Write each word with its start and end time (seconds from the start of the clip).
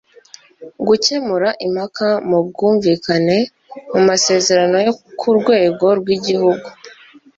gukemura 0.87 1.49
impaka 1.65 2.07
mu 2.29 2.39
bwumvikane 2.47 3.37
mu 3.91 4.01
masezerano 4.09 4.77
yo 4.85 4.93
ku 5.19 5.29
rwego 5.39 5.85
rw'igihugu 5.99 6.67